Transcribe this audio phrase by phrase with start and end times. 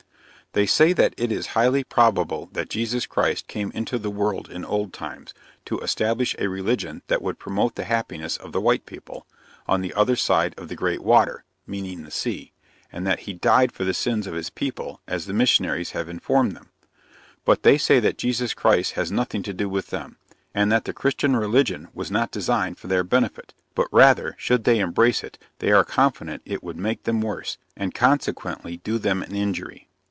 [0.53, 4.65] They say that it is highly probable that Jesus Christ came into the world in
[4.65, 9.25] old times, to establish a religion that would promote the happiness of the white people,
[9.65, 12.51] on the other side of the great water, (meaning the sea,)
[12.91, 16.51] and that he died for the sins of his people, as the missionaries have informed
[16.53, 16.67] them:
[17.45, 20.17] But, they say that Jesus Christ had nothing to do with them,
[20.53, 24.79] and that the Christian religion was not designed for their benefit; but rather, should they
[24.79, 29.33] embrace it, they are confident it would make them worse, and consequently do them an
[29.33, 29.87] injury.